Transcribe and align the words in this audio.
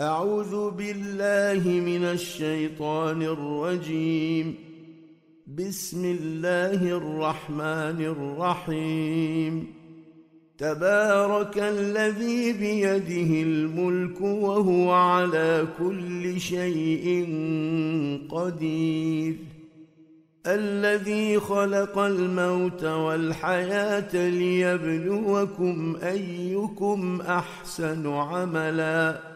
أعوذ 0.00 0.70
بالله 0.70 1.70
من 1.70 2.04
الشيطان 2.04 3.22
الرجيم. 3.22 4.54
بسم 5.46 6.04
الله 6.04 6.96
الرحمن 6.96 8.04
الرحيم. 8.04 9.66
تبارك 10.58 11.58
الذي 11.58 12.52
بيده 12.52 13.42
الملك 13.42 14.20
وهو 14.20 14.92
على 14.92 15.66
كل 15.78 16.40
شيء 16.40 17.28
قدير. 18.30 19.36
الذي 20.46 21.40
خلق 21.40 21.98
الموت 21.98 22.84
والحياة 22.84 24.28
ليبلوكم 24.28 25.96
أيكم 26.02 27.20
أحسن 27.20 28.06
عملا. 28.06 29.35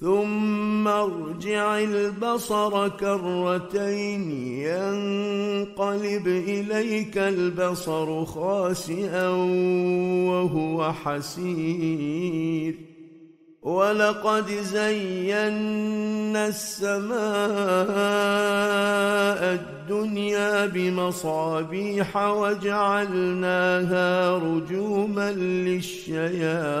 ثم 0.00 0.88
ارجع 0.88 1.78
البصر 1.78 2.88
كرتين 2.88 4.30
ينقلب 4.56 6.26
إليك 6.26 7.18
البصر 7.18 8.24
خاسئا 8.24 9.28
وهو 10.28 10.92
حسير. 10.92 12.74
ولقد 13.62 14.46
زينا 14.50 16.46
السماء 16.48 17.20
الدنيا 19.54 20.66
بمصابيح 20.66 22.16
وجعلناها 22.16 23.78
رجوما 24.36 25.32
للشياطين. 25.32 26.80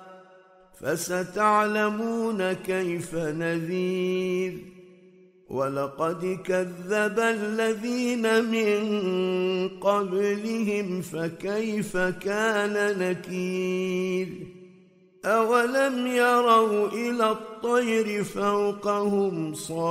فستعلمون 0.83 2.53
كيف 2.53 3.15
نذير. 3.15 4.57
ولقد 5.49 6.39
كذب 6.45 7.19
الذين 7.19 8.45
من 8.45 8.81
قبلهم 9.69 11.01
فكيف 11.01 11.97
كان 11.97 12.99
نكير. 12.99 14.27
أولم 15.25 16.07
يروا 16.07 16.87
إلى 16.87 17.31
الطير 17.31 18.23
فوقهم 18.23 19.53
صافات 19.53 19.87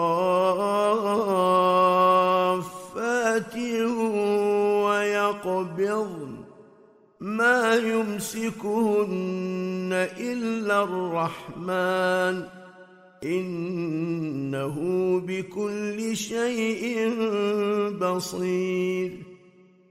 ويقبضن 4.85 6.40
ما 7.21 7.75
يمسكهن 7.75 9.09
إلا 10.21 10.83
الرحمن. 10.83 12.45
إنه 13.25 14.77
بكل 15.27 16.17
شيء 16.17 17.11
بصير. 18.01 19.13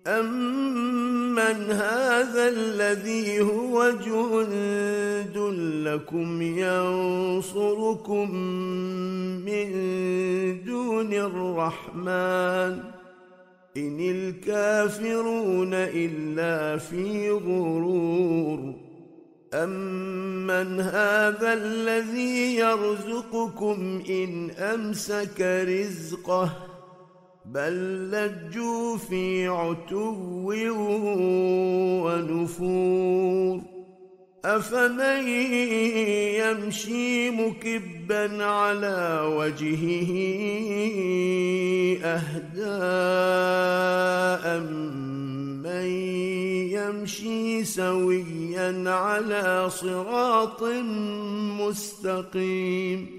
امن 0.08 1.72
هذا 1.72 2.50
الذي 2.50 3.42
هو 3.42 3.92
جند 4.06 5.38
لكم 5.88 6.42
ينصركم 6.42 8.36
من 9.46 9.70
دون 10.66 11.14
الرحمن. 11.14 12.99
إن 13.78 14.00
الكافرون 14.00 15.74
إلا 15.74 16.78
في 16.78 17.32
غرور. 17.32 18.74
أمن 19.54 20.80
هذا 20.82 21.54
الذي 21.54 22.56
يرزقكم 22.56 24.02
إن 24.10 24.52
أمسك 24.52 25.42
رزقه 25.42 26.52
بل 27.46 28.12
لجوا 28.12 28.98
في 28.98 29.48
عتو 29.48 30.16
ونفور. 32.06 33.69
أفمن 34.46 35.28
يمشي 36.40 37.30
مكبا 37.32 38.44
على 38.44 39.22
وجهه 39.36 40.12
اهداء 42.04 43.40
من 45.64 45.88
يمشي 46.72 47.64
سويا 47.64 48.90
على 48.90 49.70
صراط 49.70 50.64
مستقيم 51.60 53.19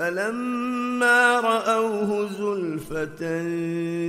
فلما 0.00 1.40
رأوه 1.40 2.26
زلفة 2.26 3.44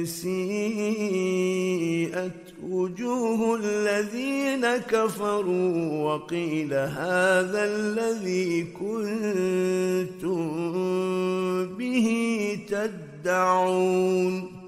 سيئت 0.05 1.51
وجوه 2.63 3.59
الذين 3.63 4.67
كفروا 4.77 6.03
وقيل 6.03 6.73
هذا 6.73 7.63
الذي 7.63 8.63
كنتم 8.63 10.41
به 11.77 12.07
تدعون 12.69 14.60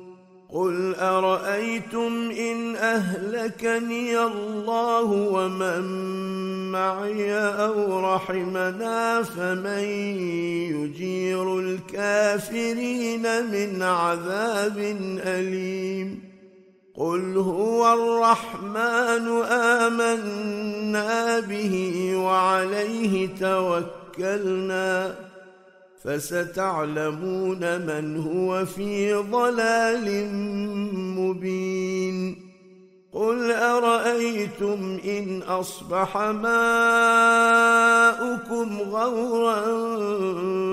قل 0.53 0.95
ارايتم 0.95 2.31
ان 2.31 2.75
اهلكني 2.75 4.19
الله 4.19 5.11
ومن 5.11 5.81
معي 6.71 7.33
أو 7.39 7.99
رحمنا 8.13 9.23
فمن 9.23 9.83
يجير 10.73 11.59
الكافرين 11.59 13.21
من 13.51 13.83
عذاب 13.83 14.77
اليم 15.25 16.19
قل 16.95 17.37
هو 17.37 17.93
الرحمن 17.93 19.27
امنا 19.51 21.39
به 21.39 22.15
وعليه 22.15 23.29
توكلنا 23.39 25.15
فستعلمون 26.03 27.81
من 27.81 28.17
هو 28.17 28.65
في 28.65 29.13
ضلال 29.13 30.29
مبين. 31.19 32.35
قل 33.13 33.51
أرأيتم 33.51 34.99
إن 35.05 35.41
أصبح 35.41 36.17
ماؤكم 36.17 36.51
غورا 38.81 39.61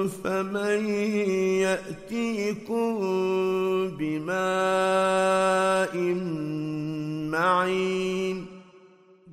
فمن 0.09 0.89
يأتيكم 1.61 2.99
بماء 3.99 5.97
معين. 7.31 8.47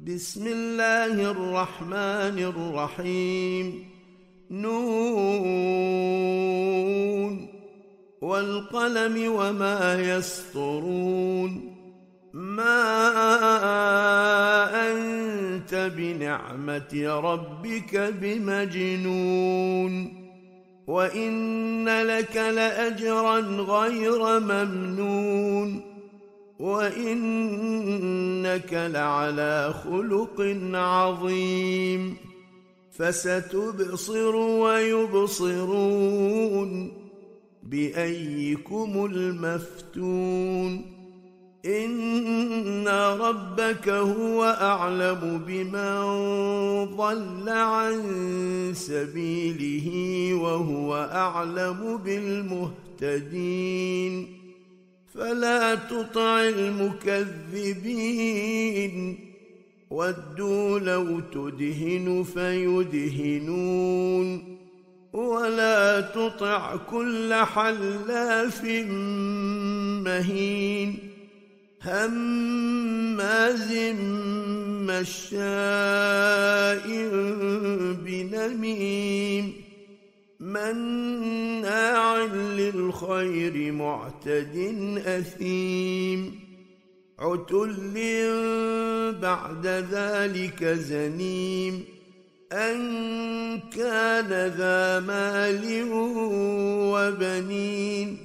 بسم 0.07 0.47
الله 0.47 1.31
الرحمن 1.31 2.39
الرحيم. 2.39 3.96
نون 4.51 6.37
والقلم 8.21 9.31
وما 9.33 10.01
يسطرون 10.01 11.77
ما 12.33 13.07
انت 14.91 15.91
بنعمه 15.97 17.21
ربك 17.23 18.13
بمجنون 18.21 20.13
وان 20.87 21.89
لك 21.89 22.35
لاجرا 22.35 23.39
غير 23.39 24.39
ممنون 24.39 25.81
وانك 26.59 27.93
لعلى 28.73 29.73
خلق 29.83 30.57
عظيم 30.73 32.26
فستبصر 32.97 34.35
ويبصرون 35.15 35.91
بأيكم 37.63 39.09
المفتون 39.13 40.97
إن 41.65 42.87
ربك 43.19 43.89
هو 43.89 44.43
أعلم 44.61 45.41
بمن 45.47 46.05
ضل 46.95 47.49
عن 47.49 48.01
سبيله 48.75 49.89
وهو 50.33 50.95
أعلم 50.95 51.97
بالمهتدين 53.01 53.57
فلا 55.13 55.75
تطع 55.75 56.41
المكذبين 56.41 57.77
ودوا 59.89 60.79
لو 60.79 61.19
تدهن 61.19 62.23
فيدهنون 62.33 63.87
ولا 65.13 66.01
تطع 66.01 66.75
كل 66.75 67.33
حلاف 67.33 68.63
مهين 70.05 70.97
هماز 71.81 73.71
مشاء 74.89 75.67
بنميم 78.05 79.53
مناع 80.39 82.17
للخير 82.33 83.71
معتد 83.71 84.55
أثيم 85.05 86.46
عتل 87.19 87.93
بعد 89.21 89.67
ذلك 89.67 90.63
زنيم 90.63 91.85
أن 92.51 93.59
كان 93.59 94.29
ذا 94.57 94.99
مال 94.99 95.83
وبنين 96.93 98.17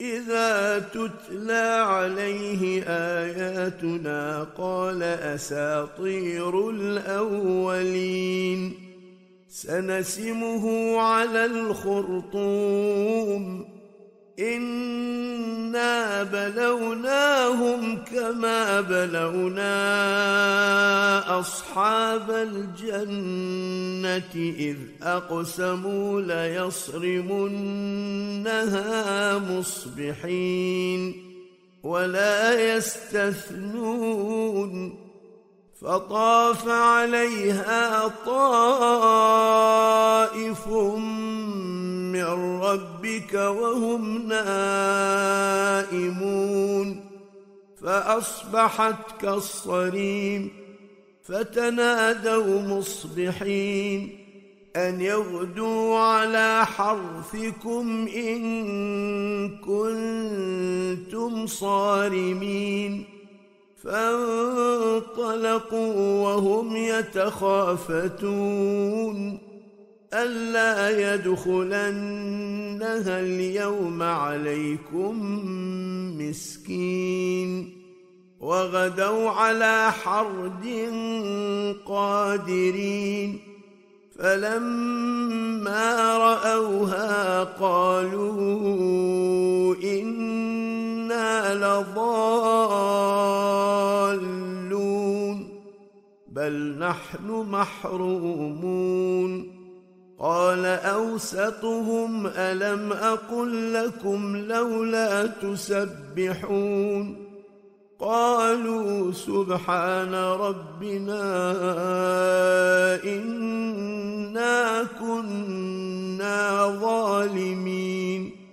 إذا 0.00 0.78
تتلى 0.78 1.84
عليه 1.86 2.82
آياتنا 2.88 4.46
قال 4.58 5.02
أساطير 5.02 6.70
الأولين 6.70 8.74
سنسمه 9.48 10.96
على 11.00 11.44
الخرطوم 11.44 12.84
انا 14.38 16.22
بلوناهم 16.22 18.04
كما 18.04 18.80
بلونا 18.80 19.70
اصحاب 21.40 22.30
الجنه 22.30 23.42
اذ 24.34 24.76
اقسموا 25.02 26.20
ليصرمنها 26.20 27.38
مصبحين 29.38 31.14
ولا 31.82 32.74
يستثنون 32.76 34.24
فطاف 35.84 36.68
عليها 36.68 38.08
طائف 38.26 39.48
من 42.12 42.60
ربك 42.60 43.34
وهم 43.34 44.28
نائمون. 45.88 47.00
فأصبحت 47.82 49.20
كالصريم 49.20 50.50
فتنادوا 51.24 52.62
مصبحين. 52.62 54.18
أن 54.76 55.00
يغدوا 55.00 55.98
على 55.98 56.66
حرثكم 56.66 58.08
إن 58.16 58.42
كنتم 59.58 61.46
صارمين. 61.46 63.13
فانطلقوا 63.84 65.94
وهم 66.24 66.76
يتخافتون 66.76 68.24
ألا 70.14 71.14
يدخلنها 71.14 73.20
اليوم 73.20 74.02
عليكم 74.02 75.20
مسكين 76.18 77.72
وغدوا 78.40 79.30
على 79.30 79.92
حرد 79.92 80.92
قادرين 81.86 83.38
فلما 84.18 86.18
رأوها 86.18 87.44
قالوا 87.44 88.44
أنا 89.74 90.93
لضالون 91.54 93.04
بل 96.28 96.76
نحن 96.78 97.46
محرومون. 97.50 98.84
قال 100.18 100.66
أوسطهم 100.66 102.26
ألم 102.26 102.92
أقل 102.92 103.74
لكم 103.74 104.36
لولا 104.36 105.26
تسبحون؟ 105.26 107.16
قالوا 108.00 109.12
سبحان 109.12 110.14
ربنا 110.14 111.52
إنا 113.04 114.82
كنا 115.00 116.66
ظالمين. 116.80 118.43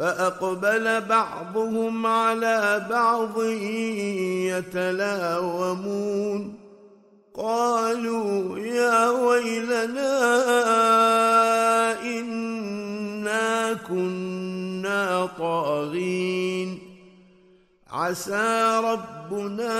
فأقبل 0.00 1.00
بعضهم 1.00 2.06
على 2.06 2.86
بعض 2.90 3.42
يتلاومون. 4.56 6.54
قالوا 7.34 8.58
يا 8.58 9.10
ويلنا 9.10 10.12
إنا 12.02 13.72
كنا 13.72 15.28
طاغين. 15.38 16.78
عسى 17.90 18.80
ربنا 18.84 19.74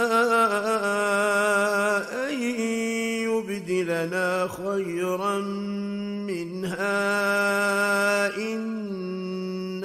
أن 2.29 2.43
يبدلنا 3.25 4.49
خيرا 4.49 5.39
منها. 6.29 7.21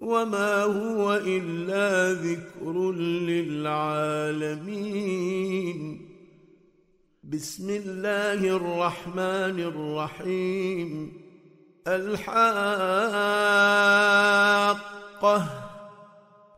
وما 0.00 0.62
هو 0.62 1.14
الا 1.14 2.12
ذكر 2.12 2.92
للعالمين. 2.92 3.66
بسم 7.24 7.70
الله 7.70 8.56
الرحمن 8.56 9.60
الرحيم. 9.60 11.12
الحاقه. 11.86 12.36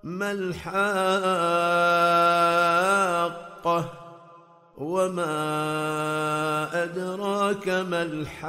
ما 0.04 0.33
الحاقه؟ 0.33 0.78
وما 4.78 5.33
ادراك 6.83 7.68
ما 7.68 8.02
الحاقه؟ 8.02 8.49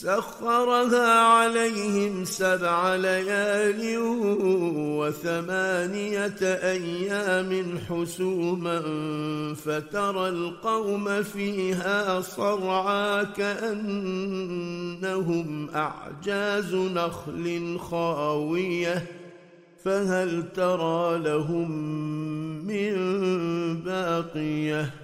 سخرها 0.00 1.20
عليهم 1.20 2.24
سبع 2.24 2.94
ليال 2.94 3.98
وثمانية 4.98 6.42
أيام 6.42 7.78
حسوما 7.88 8.82
فترى 9.54 10.28
القوم 10.28 11.22
فيها 11.22 12.20
صرعى 12.20 13.26
كأنهم 13.36 14.50
أعجاز 15.74 16.74
نخل 16.74 17.78
خاوية 17.78 19.06
فهل 19.84 20.52
ترى 20.54 21.18
لهم 21.18 21.70
من 22.66 22.94
باقية 23.80 25.03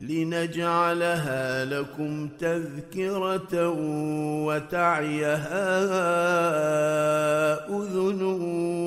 لنجعلها 0.00 1.64
لكم 1.64 2.28
تذكرة 2.28 3.68
وتعيها 4.46 5.78
أذن 7.68 8.22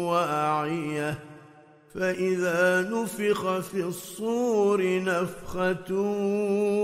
وأعية. 0.06 1.20
فإذا 1.96 2.82
نفخ 2.82 3.60
في 3.60 3.84
الصور 3.84 5.04
نفخة 5.04 5.94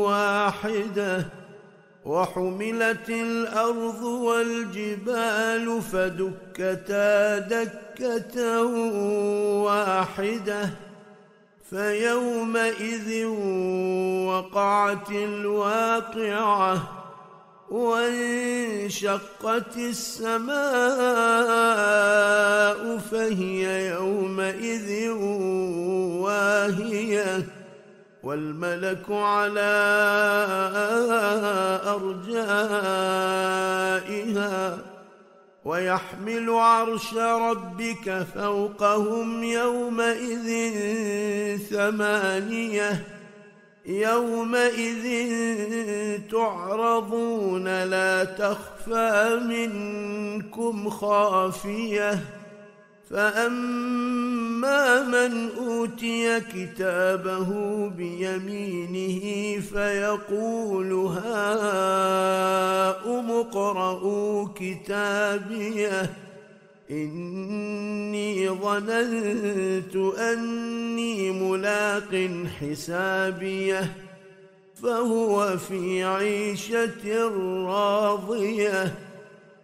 واحدة 0.03 1.25
وحملت 2.05 3.09
الأرض 3.09 4.03
والجبال 4.03 5.81
فدكتا 5.81 7.39
دكة 7.39 8.63
واحدة. 9.63 10.86
فيومئذ 11.69 13.25
وقعت 14.25 15.11
الواقعة 15.11 16.93
وانشقت 17.69 19.17
السماء 19.77 20.57
فهي 22.97 23.87
يومئذ 23.87 25.09
واهية 26.21 27.45
والملك 28.23 29.05
على 29.09 29.73
أرجائها 33.77 34.77
ويحمل 35.67 36.49
عرش 36.49 37.13
ربك 37.13 38.25
فوقهم 38.35 39.43
يومئذ 39.43 40.47
ثمانية 41.69 43.03
يومئذ 43.85 45.05
تعرضون 46.31 47.83
لا 47.83 48.23
تخفى 48.23 49.39
منكم 49.43 50.89
خافية 50.89 52.19
فأما 53.09 55.03
من 55.03 55.49
أوتي 55.57 56.39
كتابه 56.39 57.49
بيمينه 57.89 59.59
فيقول 59.61 60.93
هاؤم 60.93 61.87
اقرءوا 63.31 63.76
كتابيه 64.59 66.13
إني 66.91 68.49
ظننت 68.49 69.95
أني 70.19 71.31
ملاق 71.31 72.29
حسابيه 72.59 73.93
فهو 74.83 75.57
في 75.57 76.03
عيشة 76.03 77.29
راضية 77.65 78.93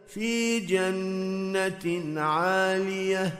في 0.07 0.59
جنة 0.59 2.21
عالية 2.21 3.33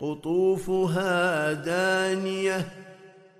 قطوفها 0.00 1.52
دانية. 1.52 2.68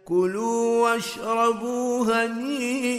كلوا 0.04 0.82
واشربوا 0.82 2.04
هنيئا. 2.04 2.98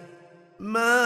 ما 0.61 1.01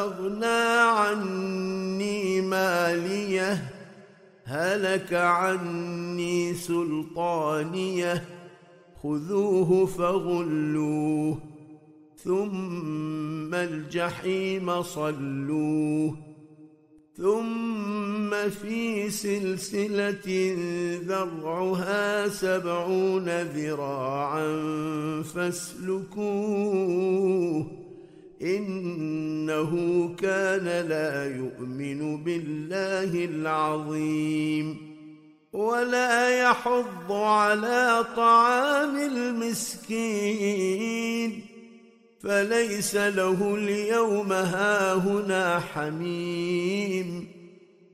أغنى 0.00 0.80
عني 0.98 2.40
مالية 2.40 3.70
هلك 4.44 5.14
عني 5.14 6.54
سلطانية 6.54 8.24
خذوه 9.02 9.86
فغلوه 9.86 11.38
ثم 12.24 13.54
الجحيم 13.54 14.82
صلوه. 14.82 16.27
ثم 17.18 18.30
في 18.48 19.10
سلسلة 19.10 20.56
ذرعها 21.06 22.28
سبعون 22.28 23.28
ذراعا 23.42 24.42
فاسلكوه 25.34 26.28
إنه 28.42 29.72
كان 30.14 30.64
لا 30.88 31.36
يؤمن 31.36 32.24
بالله 32.24 33.24
العظيم 33.24 34.88
ولا 35.52 36.40
يحض 36.42 37.12
على 37.12 38.04
طعام 38.16 38.96
المسكين 38.98 40.28
فليس 42.22 42.96
له 42.96 43.54
اليوم 43.54 44.32
هاهنا 44.32 45.60
حميم 45.60 47.28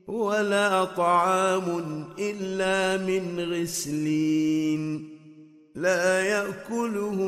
ولا 0.07 0.83
طعام 0.85 2.05
إلا 2.19 2.97
من 3.05 3.53
غسلين 3.53 5.09
لا 5.75 6.21
يأكله 6.21 7.19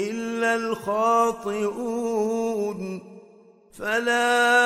إلا 0.00 0.54
الخاطئون 0.54 2.02
فلا 3.72 4.64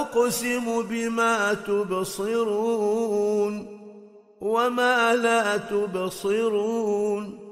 أقسم 0.00 0.82
بما 0.82 1.54
تبصرون 1.54 2.86
وما 4.40 5.14
لا 5.16 5.56
تبصرون 5.56 7.45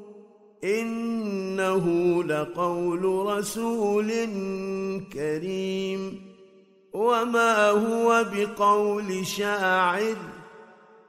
إنه 0.65 2.25
لقول 2.25 3.05
رسول 3.05 4.13
كريم. 5.13 6.23
وما 6.93 7.71
هو 7.71 8.25
بقول 8.33 9.27
شاعر؟ 9.27 10.17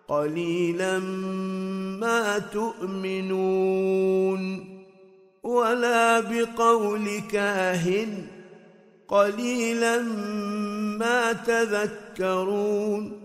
قليلا 0.07 0.99
ما 1.99 2.39
تؤمنون. 2.39 3.55
ولا 5.43 6.19
بقول 6.19 7.19
كاهن؟ 7.31 8.27
قليلا 9.07 10.01
ما 10.99 11.33
تذكرون. 11.33 13.24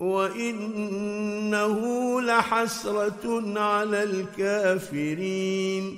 وانه 0.00 1.80
لحسره 2.20 3.60
على 3.60 4.02
الكافرين 4.02 5.96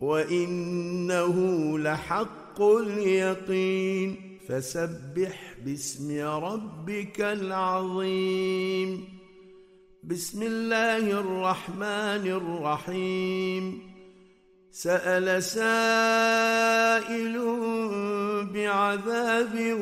وانه 0.00 1.78
لحق 1.78 2.62
اليقين 2.62 4.38
فسبح 4.48 5.54
باسم 5.64 6.20
ربك 6.20 7.20
العظيم 7.20 9.08
بسم 10.04 10.42
الله 10.42 11.20
الرحمن 11.20 12.26
الرحيم 12.40 13.82
سال 14.70 15.42
سائل 15.42 16.56
بعذاب 18.54 19.72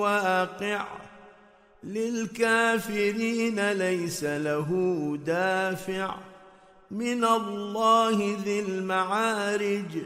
واقع 0.00 0.99
للكافرين 1.84 3.72
ليس 3.72 4.24
له 4.24 4.68
دافع. 5.26 6.14
من 6.90 7.24
الله 7.24 8.36
ذي 8.44 8.60
المعارج. 8.60 10.02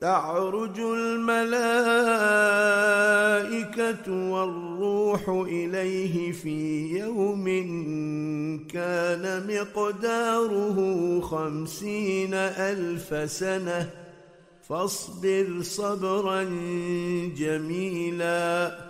تعرج 0.00 0.80
الملائكة 0.80 1.90
والروح 4.30 5.28
إليه 5.28 6.32
في 6.32 6.88
يوم 6.98 7.46
كان 8.68 9.46
مقداره 9.48 11.20
خمسين 11.20 12.34
ألف 12.34 13.30
سنة. 13.30 13.90
فاصبر 14.68 15.58
صبرا 15.62 16.42
جميلا. 17.36 18.89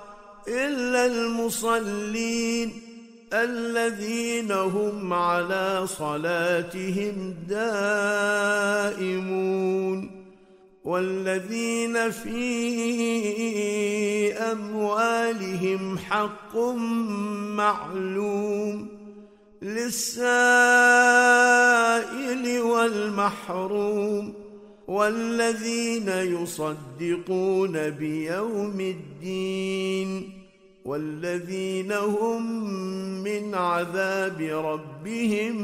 إلا 0.47 1.05
المصلين 1.05 2.81
الذين 3.33 4.51
هم 4.51 5.13
على 5.13 5.87
صلاتهم 5.87 7.35
دائمون 7.49 8.91
والذين 10.83 12.11
في 12.11 12.33
أموالهم 14.33 15.97
حق 15.97 16.57
معلوم 17.55 18.87
للسائل 19.61 20.61
والمحروم 22.61 24.40
والذين 24.91 26.07
يصدقون 26.07 27.89
بيوم 27.89 28.79
الدين 28.79 30.29
والذين 30.85 31.91
هم 31.91 32.63
من 33.23 33.55
عذاب 33.55 34.41
ربهم 34.41 35.55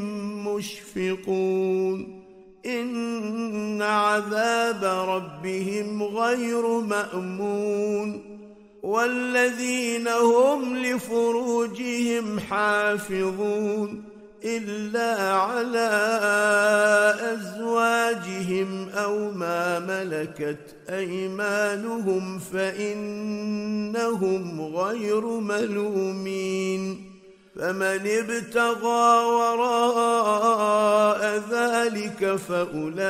مشفقون 0.48 2.24
إن 2.66 3.82
عذاب 3.82 4.84
ربهم 5.10 6.04
غير 6.04 6.80
مأمون 6.80 8.22
والذين 8.84 10.08
هم 10.08 10.76
لفروجهم 10.78 12.40
حافظون 12.40 14.07
إلا 14.46 15.34
على 15.34 15.90
أزواجهم 17.34 18.90
أو 18.90 19.32
ما 19.32 19.80
ملكت 19.80 20.76
أيمانهم 20.90 22.40
فإنهم 22.40 23.82
غير 24.76 25.26
ملومين 25.26 27.08
فمن 27.56 28.08
ابتغى 28.08 29.26
وراء 29.26 31.22
ذلك 31.52 32.36
فأولئك 32.36 33.02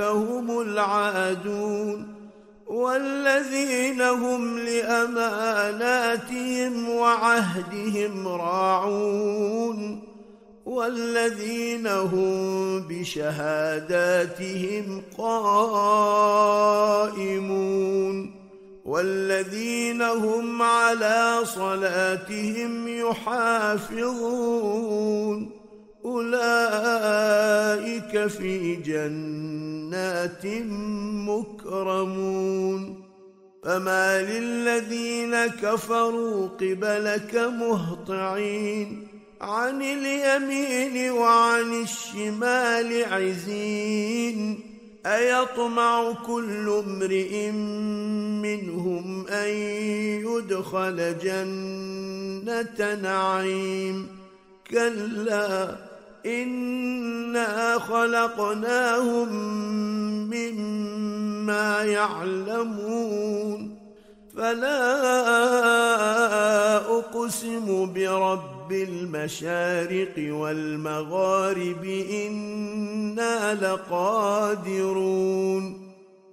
هم 0.00 0.60
العادون 0.60 2.15
والذين 2.66 4.00
هم 4.00 4.58
لأماناتهم 4.58 6.08
وعهدهم 6.88 8.28
راعون 8.28 10.02
والذين 10.66 11.86
هم 11.86 12.80
بشهاداتهم 12.88 14.22
قائمون 15.18 16.46
والذين 18.84 20.02
هم 20.02 20.62
على 20.62 21.40
صلاتهم 21.44 22.88
يحافظون 22.88 24.36
أولئك 26.06 26.36
في 28.26 28.74
جنات 28.76 30.46
مكرمون. 31.28 33.02
فما 33.64 34.22
للذين 34.22 35.46
كفروا 35.46 36.48
قبلك 36.48 37.34
مهطعين. 37.34 39.08
عن 39.40 39.82
اليمين 39.82 41.10
وعن 41.10 41.82
الشمال 41.82 43.04
عزين. 43.04 44.60
أيطمع 45.06 46.12
كل 46.26 46.82
امرئ 46.86 47.50
منهم 48.42 49.26
أن 49.28 49.48
يدخل 50.26 51.18
جنة 51.18 52.94
نعيم. 53.02 54.08
كلا 54.70 55.95
انا 56.26 57.78
خلقناهم 57.78 59.32
مما 60.30 61.82
يعلمون 61.82 63.76
فلا 64.36 64.96
اقسم 66.98 67.92
برب 67.92 68.72
المشارق 68.72 70.14
والمغارب 70.18 71.84
أنا 72.10 73.54
لقادرون 73.54 75.06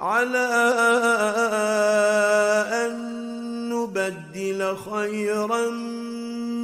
على 0.01 0.47
ان 2.85 3.13
نبدل 3.69 4.75
خيرا 4.77 5.69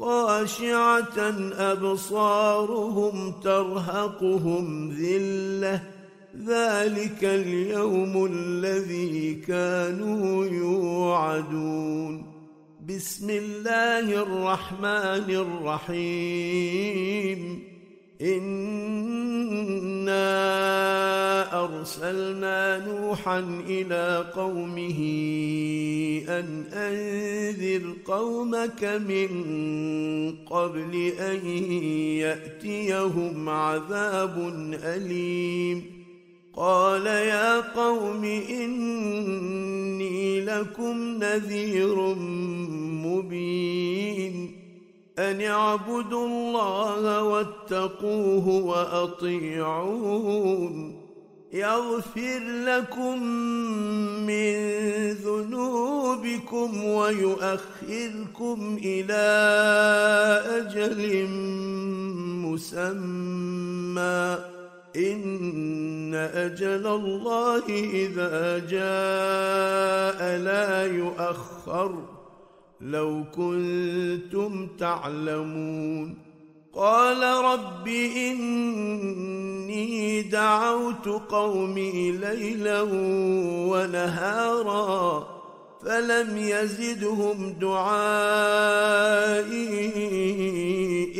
خاشعة 0.00 1.18
أبصارهم 1.58 3.32
ترهقهم 3.40 4.90
ذلة. 4.90 5.82
ذلك 6.46 7.24
اليوم 7.24 8.28
الذي 8.32 9.34
كانوا 9.34 10.44
يوعدون. 10.44 12.26
بسم 12.88 13.30
الله 13.30 14.22
الرحمن 14.22 15.30
الرحيم. 15.88 17.69
انا 18.22 19.64
ارسلنا 21.64 22.78
نوحا 22.86 23.38
إلى 23.68 24.24
قومه 24.34 25.00
ان 26.28 26.64
انذر 26.72 27.94
قومك 28.04 28.84
من 28.84 29.28
قبل 30.46 31.12
ان 31.18 31.46
ياتيهم 32.20 33.48
عذاب 33.48 34.52
اليم 34.84 35.82
قال 36.56 37.06
يا 37.06 37.60
قوم 37.60 38.24
اني 38.50 40.40
لكم 40.40 41.18
نذير 41.20 42.14
مبين 43.04 44.59
أن 45.20 45.40
اعبدوا 45.40 46.26
الله 46.26 47.22
واتقوه 47.22 48.48
وأطيعون. 48.48 49.80
يغفر 51.52 52.38
لكم 52.66 53.22
من 54.26 54.54
ذنوبكم 55.12 56.84
ويؤخركم 56.84 58.58
إلى 58.84 59.26
أجل 60.56 61.28
مسمى. 62.46 64.38
إن 64.96 66.14
أجل 66.14 66.86
الله 66.86 67.62
إذا 67.68 68.58
جاء 68.58 70.38
لا 70.38 70.86
يؤخر. 70.86 72.19
لو 72.80 73.24
كنتم 73.34 74.68
تعلمون. 74.78 76.30
قال 76.74 77.22
رب 77.44 77.88
إني 78.16 79.90
دعوت 80.22 81.08
قومي 81.08 82.12
ليلا 82.12 82.82
ونهارا 83.70 85.26
فلم 85.84 86.36
يزدهم 86.36 87.52
دعائي 87.60 87.90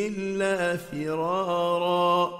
إلا 0.06 0.76
فرارا. 0.76 2.39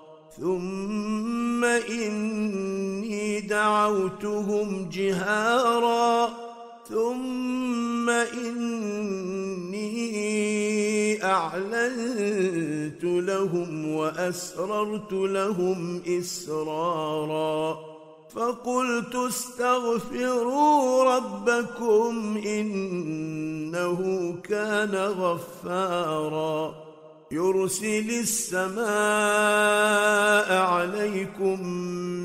ثم 0.37 1.65
إني 1.65 3.41
دعوتهم 3.41 4.89
جهارا. 4.93 6.29
ثم 6.89 8.09
إني 8.09 9.91
أعلنت 11.23 13.03
لهم 13.03 13.95
وأسررت 13.95 15.13
لهم 15.13 16.01
إسرارا. 16.07 17.79
فقلت 18.35 19.15
استغفروا 19.15 21.03
ربكم 21.15 22.41
إنه 22.45 23.99
كان 24.43 24.95
غفارا. 24.95 26.90
يرسل 27.31 28.09
السماء 28.09 28.81
عليكم 30.53 31.59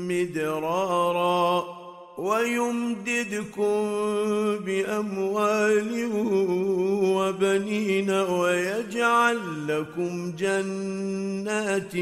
مدرارا 0.07 1.77
ويمددكم 2.17 3.89
بأموال 4.65 6.09
وبنين 7.01 8.11
ويجعل 8.11 9.39
لكم 9.67 10.31
جنات 10.31 11.95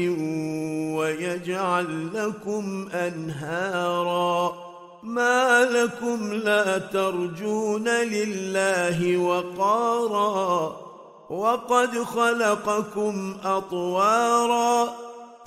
ويجعل 0.96 2.08
لكم 2.14 2.88
أنهارا 2.92 4.66
ما 5.02 5.64
لكم 5.64 6.32
لا 6.32 6.78
ترجون 6.78 7.88
لله 7.88 9.16
وقارا 9.16 10.85
وقد 11.30 12.02
خلقكم 12.02 13.36
أطوارا. 13.44 14.88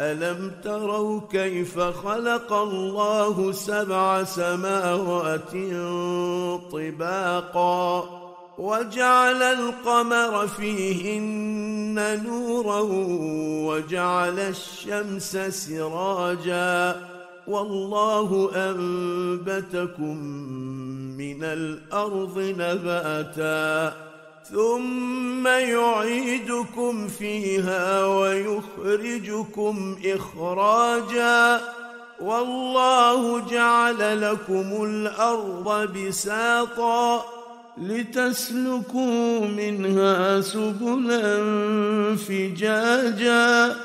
ألم 0.01 0.51
تروا 0.63 1.21
كيف 1.31 1.79
خلق 1.79 2.53
الله 2.53 3.51
سبع 3.51 4.23
سماوات 4.23 5.51
طباقا؟ 6.71 8.09
وجعل 8.57 9.43
القمر 9.43 10.47
فيهن 10.47 12.23
نورا 12.25 12.79
وجعل 13.69 14.39
الشمس 14.39 15.37
سراجا. 15.37 17.01
والله 17.47 18.51
أنبتكم 18.55 20.17
من 21.17 21.43
الأرض 21.43 22.55
نباتا. 22.57 24.08
ثم 24.51 25.47
يعيدكم 25.47 27.07
فيها 27.07 28.05
ويخرجكم 28.05 29.97
إخراجا. 30.05 31.61
والله 32.21 33.49
جعل 33.51 34.21
لكم 34.21 34.83
الأرض 34.83 35.93
بساطا 35.93 37.25
لتسلكوا 37.77 39.39
منها 39.39 40.41
سبلا 40.41 41.35
فجاجا. 42.15 43.75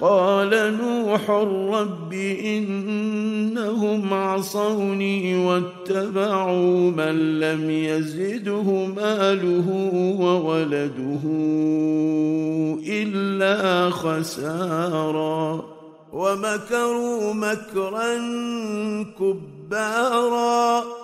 قال 0.00 0.78
نوح 0.82 1.30
رب 1.70 2.12
إنهم 2.44 4.14
عصوني 4.14 5.46
واتبعوا 5.46 6.90
من 6.90 7.40
لم 7.40 7.70
يزده 7.70 8.86
ماله 8.96 9.68
وولده 10.20 11.20
إلا 12.86 13.90
خسارا. 13.90 15.64
ومكروا 16.12 17.32
مكرا 17.32 18.14
كبارا. 19.18 21.03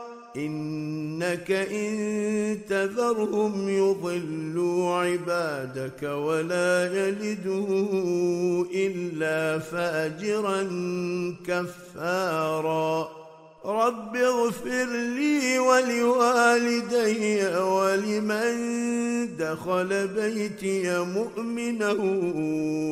إنك 0.35 1.51
إن 1.51 2.59
تذرهم 2.69 3.69
يضلوا 3.69 4.95
عبادك 4.95 6.03
ولا 6.03 6.93
يلدوا 6.93 8.65
إلا 8.73 9.59
فاجرا 9.59 10.63
كفارا 11.47 13.20
رب 13.65 14.15
اغفر 14.15 14.89
لي 15.15 15.59
ولوالدي 15.59 17.45
ولمن 17.57 18.57
دخل 19.37 20.07
بيتي 20.07 20.99
مؤمنا 20.99 21.91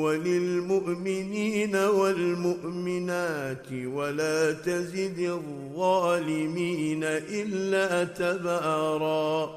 وللمؤمنين 0.04 1.76
والمؤمنات 1.76 3.68
ولا 3.86 4.52
تزد 4.52 5.20
الظالمين 5.20 7.04
إلا 7.04 8.04
تبارا. 8.04 9.50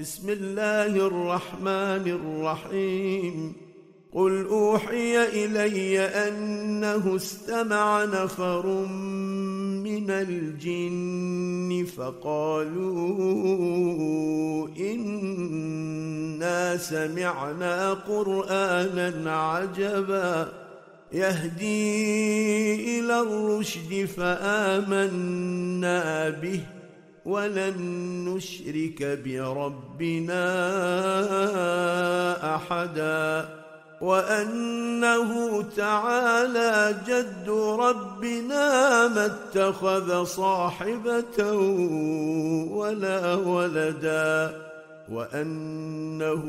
بسم 0.00 0.30
الله 0.30 0.86
الرحمن 0.86 2.04
الرحيم. 2.20 3.52
قل 4.14 4.46
اوحي 4.46 5.44
الي 5.44 6.00
انه 6.00 7.16
استمع 7.16 8.04
نفر 8.04 8.66
من 9.84 10.10
الجن 10.10 11.86
فقالوا 11.96 13.48
انا 14.78 16.76
سمعنا 16.76 17.92
قرانا 17.92 19.36
عجبا 19.36 20.52
يهدي 21.12 23.00
إلى 23.00 23.20
الرشد 23.20 24.08
فامنا 24.16 26.00
به 26.30 26.60
ولن 27.24 27.74
نشرك 28.28 29.18
بربنا 29.24 30.44
احدا 32.54 33.61
وأنه 34.02 35.62
تعالى 35.76 36.94
جد 37.06 37.50
ربنا 37.78 39.08
ما 39.08 39.26
اتخذ 39.26 40.24
صاحبة 40.24 41.52
ولا 42.70 43.34
ولدا 43.34 44.62
وأنه 45.12 46.44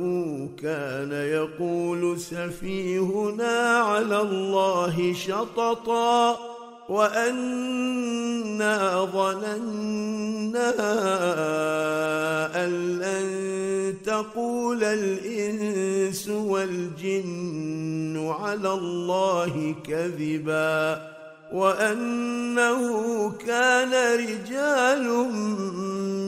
كان 0.61 1.11
يقول 1.11 2.19
سفيهنا 2.19 3.77
على 3.77 4.21
الله 4.21 5.13
شططا. 5.13 6.52
وأنا 6.89 8.75
ظننا 9.05 10.73
أن 12.65 12.99
لن 12.99 13.27
تقول 14.05 14.83
الإنس 14.83 16.29
والجن 16.29 18.27
على 18.39 18.73
الله 18.73 19.75
كذبا. 19.87 21.13
وأنه 21.53 22.81
كان 23.29 24.17
رجال 24.19 25.07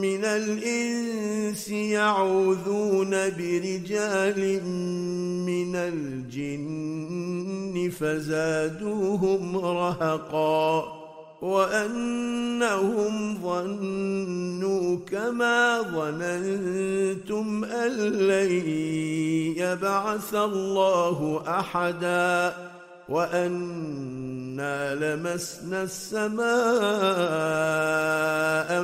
من 0.01 0.25
الإنس 0.25 1.69
يعوذون 1.69 3.09
برجال 3.09 4.63
من 5.45 5.75
الجن 5.75 7.15
فزادوهم 7.99 9.57
رهقا 9.57 10.85
وأنهم 11.41 13.37
ظنوا 13.43 14.97
كما 15.11 15.81
ظننتم 15.81 17.63
أن 17.63 17.91
لن 18.01 18.51
يبعث 19.57 20.35
الله 20.35 21.43
أحدا 21.47 22.74
وأنا 23.09 24.95
لمسنا 24.95 25.83
السماء 25.83 26.45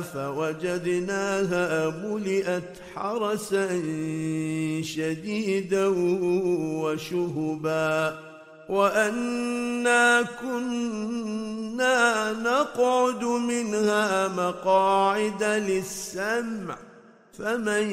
فوجدناها 0.00 1.90
ملئت 1.90 2.78
حرسا 2.94 3.68
شديدا 4.82 5.86
وشهبا. 6.82 8.18
وأنا 8.68 10.22
كنا 10.22 12.32
نقعد 12.32 13.24
منها 13.24 14.28
مقاعد 14.28 15.42
للسمع. 15.42 16.76
فمن 17.38 17.90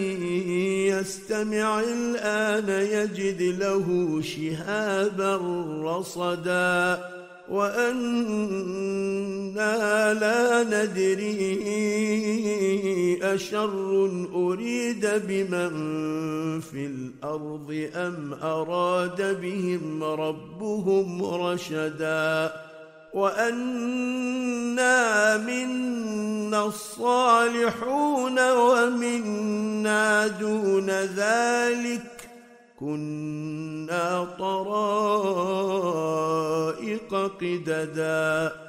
يستمع 0.87 1.79
الآن 1.79 2.69
يجد 2.69 3.41
له 3.41 4.19
شهابا 4.21 5.35
رصدا 5.83 6.99
وأنا 7.49 8.53
لا 10.13 10.63
ندري 10.63 11.59
أشر 13.23 14.09
أريد 14.35 15.07
بمن 15.27 15.69
في 16.59 16.85
الأرض 16.85 17.89
أم 17.95 18.33
أراد 18.33 19.41
بهم 19.41 20.03
ربهم 20.03 21.23
رشدا 21.23 22.51
وانا 23.13 24.97
منا 25.37 26.65
الصالحون 26.65 28.51
ومنا 28.51 30.27
دون 30.27 30.89
ذلك 30.89 32.29
كنا 32.79 34.27
طرائق 34.39 35.69
قددا 37.41 38.68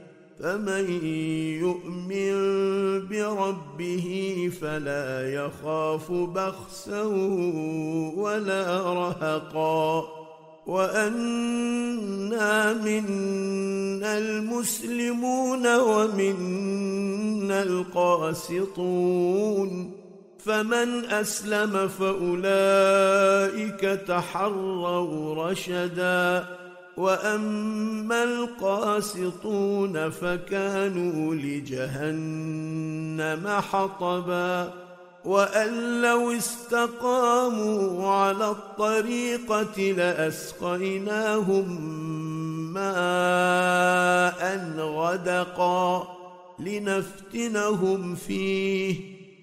فمن 0.41 1.03
يؤمن 1.61 2.33
بربه 3.07 4.07
فلا 4.61 5.33
يخاف 5.33 6.11
بخسا 6.11 7.03
ولا 8.15 8.93
رهقا 8.93 10.03
وانا 10.65 12.73
منا 12.73 14.17
المسلمون 14.17 15.75
ومنا 15.75 17.63
القاسطون 17.63 19.11
فمن 20.45 21.05
اسلم 21.05 21.87
فاولئك 21.87 23.81
تحروا 24.07 25.49
رشدا 25.49 26.60
واما 26.97 28.23
القاسطون 28.23 30.09
فكانوا 30.09 31.35
لجهنم 31.35 32.67
حطبا 33.47 34.73
وان 35.25 36.01
لو 36.01 36.31
استقاموا 36.31 38.11
على 38.11 38.49
الطريقة 38.49 39.81
لاسقيناهم 39.97 41.81
ماء 42.73 44.41
غدقا 44.77 46.07
لنفتنهم 46.59 48.15
فيه 48.15 49.10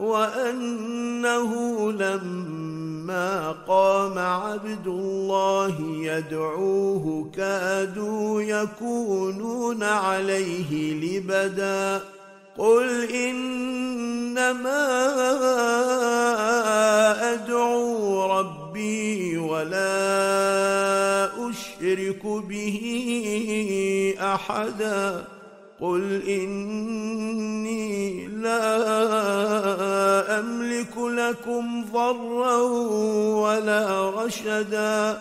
وأنه 0.00 1.52
لما 1.92 3.52
قام 3.68 4.18
عبد 4.18 4.86
الله 4.86 5.74
يدعوه 6.02 7.30
كادوا 7.36 8.42
يكونون 8.42 9.82
عليه 9.82 10.94
لبدا. 10.94 12.00
قل 12.58 13.10
إنما 13.14 14.88
أدعو 17.34 18.26
ربي 18.38 19.38
ولا 19.38 19.88
أشرك 21.48 22.26
به 22.26 22.80
أحدا. 24.20 25.24
قل 25.80 26.22
إني 26.28 28.26
لا 28.26 28.68
أملك 30.40 30.96
لكم 30.96 31.84
ضرا 31.92 32.56
ولا 33.42 34.10
رشدا. 34.10 35.20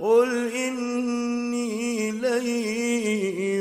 قل 0.00 0.48
إني 0.52 2.10
لن 2.10 2.46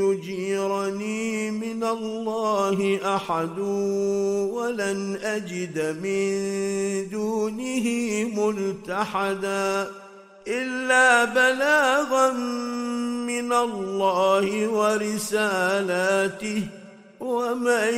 يجيرني 0.02 1.52
من 1.52 1.84
الله 1.84 3.00
أحد 3.16 3.60
ولن 4.50 5.18
أجد 5.24 5.98
من 6.04 6.32
دونه 7.10 7.86
ملتحدا. 8.36 9.88
إلا 10.48 11.26
بلاغا 11.26 12.32
من 13.28 13.54
الله 13.54 14.68
ورسالاته. 14.68 16.64
ومن 17.22 17.94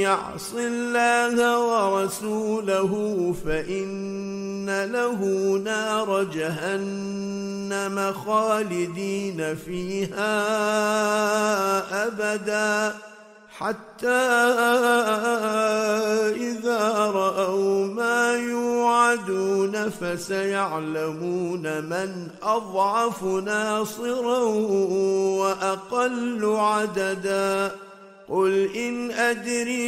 يعص 0.00 0.54
الله 0.56 1.36
ورسوله 1.58 2.92
فإن 3.46 4.84
له 4.84 5.20
نار 5.64 6.22
جهنم 6.22 8.12
خالدين 8.26 9.56
فيها 9.56 10.36
أبدا. 12.06 12.94
حتى 13.58 14.06
إذا 16.36 17.10
رأوا 17.14 17.86
ما 17.86 18.32
يوعدون 18.36 19.90
فسيعلمون 19.90 21.84
من 21.84 22.28
أضعف 22.42 23.24
ناصرا 23.24 24.38
وأقل 25.38 26.44
عددا. 26.44 27.72
قل 28.28 28.68
إن 28.76 29.10
أدري 29.10 29.84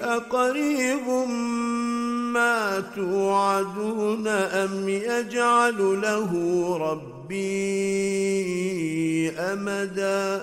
أقريب 0.00 1.08
ما 2.32 2.82
توعدون 2.96 4.28
أم 4.28 4.88
يجعل 4.88 6.00
له 6.02 6.30
ربي 6.80 7.70
أمدا. 9.30 10.42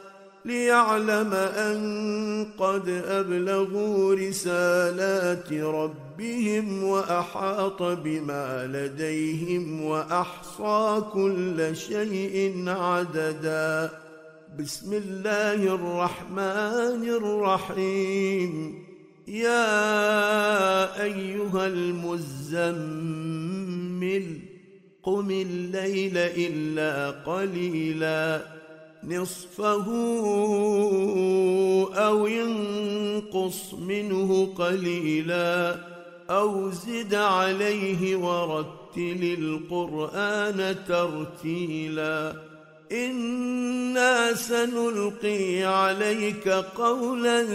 ليعلم 0.45 1.33
أن 1.33 2.47
قد 2.57 2.89
أبلغوا 3.07 4.15
رسالات 4.15 5.53
ربهم 5.53 6.83
وأحاط 6.83 7.83
بما 7.83 8.69
لديهم 8.73 9.81
وأحصى 9.85 11.01
كل 11.13 11.75
شيء 11.75 12.63
عددا. 12.67 13.89
بسم 14.59 14.93
الله 14.93 15.75
الرحمن 15.75 17.09
الرحيم. 17.09 18.83
يا 19.27 21.03
أيها 21.03 21.67
المزمل 21.67 22.91
قم 25.03 25.31
الليل 25.31 26.17
إلا 26.17 27.09
قليلا. 27.09 28.60
نصفه 29.03 29.85
أو 31.95 32.27
ينقص 32.27 33.73
منه 33.73 34.53
قليلا 34.57 35.75
أو 36.29 36.71
زد 36.71 37.15
عليه 37.15 38.15
ورتل 38.15 39.35
القرآن 39.39 40.75
ترتيلا. 40.87 42.33
إنا 42.91 44.33
سنلقي 44.33 45.63
عليك 45.63 46.47
قولا 46.49 47.47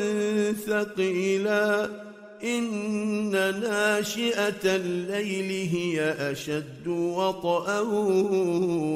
ثقيلا. 0.53 2.06
إن 2.45 3.31
ناشئة 3.61 4.65
الليل 4.77 5.69
هي 5.75 6.11
أشد 6.33 6.87
وطأ 6.89 7.81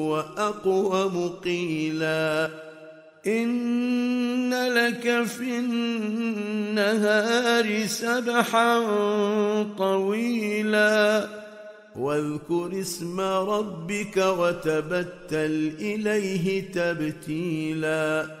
وأقوم 0.09 1.29
قيلا 1.43 2.49
إن 3.27 4.53
لك 4.53 5.23
في 5.23 5.59
النهار 5.59 7.07
سبحا 7.85 8.83
طويلا 9.77 11.27
واذكر 11.95 12.79
اسم 12.79 13.19
ربك 13.19 14.17
وتبتل 14.17 15.73
إليه 15.79 16.71
تبتيلا 16.71 18.40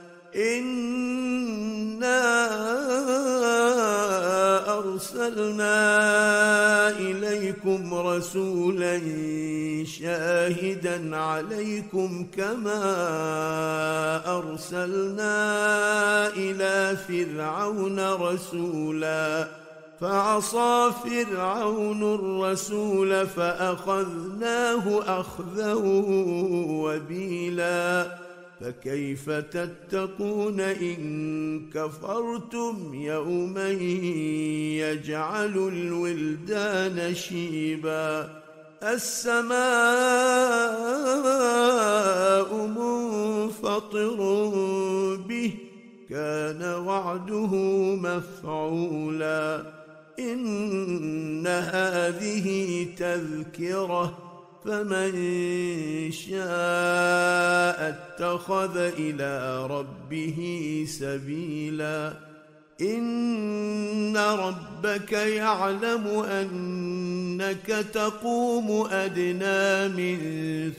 إنا 0.35 2.21
أرسلنا 4.77 5.79
إليكم 6.89 7.93
رسولا 7.93 9.01
شاهدا 9.85 11.15
عليكم 11.17 12.27
كما 12.37 12.81
أرسلنا 14.37 15.37
إلى 16.27 16.97
فرعون 17.07 17.99
رسولا 17.99 19.47
فعصى 20.01 20.91
فرعون 21.03 22.15
الرسول 22.15 23.27
فأخذناه 23.27 25.01
أخذا 25.19 25.73
وبيلا 26.83 28.07
فكيف 28.61 29.29
تتقون 29.29 30.59
إن 30.59 31.69
كفرتم 31.73 32.93
يوما 32.93 33.69
يجعل 34.79 35.57
الولدان 35.57 37.15
شيبا 37.15 38.29
السماء 38.83 39.61
منفطر 42.67 44.15
به 45.15 45.53
كان 46.09 46.63
وعده 46.63 47.55
مفعولا 47.95 49.63
إن 50.19 51.47
هذه 51.47 52.87
تذكرة 52.97 54.30
فمن 54.65 55.11
شاء 56.11 57.89
اتخذ 57.89 58.77
إلى 58.77 59.67
ربه 59.67 60.39
سبيلا. 60.87 62.13
إن 62.81 64.17
ربك 64.17 65.11
يعلم 65.11 66.07
أنك 66.07 67.85
تقوم 67.93 68.87
أدنى 68.91 69.87
من 69.87 70.17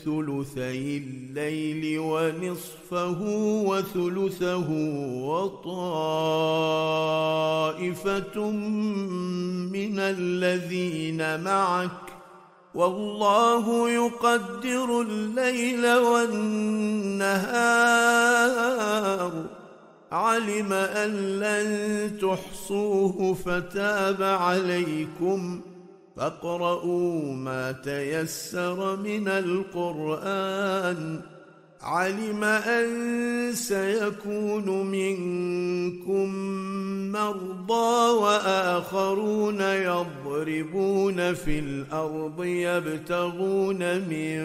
ثلثي 0.04 0.96
الليل 0.98 1.98
ونصفه 1.98 3.22
وثلثه 3.66 4.70
وطائفة 5.22 6.50
من 9.70 9.98
الذين 9.98 11.40
معك. 11.44 12.11
والله 12.74 13.90
يقدر 13.90 15.00
الليل 15.00 15.96
والنهار. 15.96 16.52
علم 20.12 20.72
أن 20.72 21.40
لن 21.40 22.10
تحصوه 22.20 23.34
فتاب 23.34 24.22
عليكم. 24.22 25.60
فاقرؤوا 26.16 27.34
ما 27.34 27.72
تيسر 27.72 28.96
من 28.96 29.28
القرآن. 29.28 31.20
علم 31.82 32.44
أن 32.44 33.52
سيكون 33.54 34.86
منكم 34.86 36.34
مرضى 37.12 38.10
وآخرون 38.10 39.60
يضربون 39.60 41.34
في 41.34 41.58
الأرض 41.58 42.44
يبتغون 42.44 43.98
من 43.98 44.44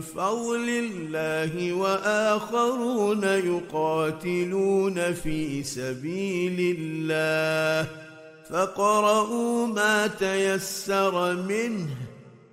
فضل 0.00 0.68
الله 0.68 1.72
وآخرون 1.72 3.24
يقاتلون 3.24 5.14
في 5.14 5.62
سبيل 5.62 6.76
الله 6.78 7.90
فقرؤوا 8.50 9.66
ما 9.66 10.06
تيسر 10.06 11.34
منه 11.36 12.07